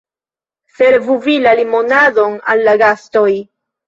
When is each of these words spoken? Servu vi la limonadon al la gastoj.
Servu 0.77 1.17
vi 1.25 1.35
la 1.43 1.51
limonadon 1.59 2.39
al 2.55 2.65
la 2.69 2.73
gastoj. 2.85 3.27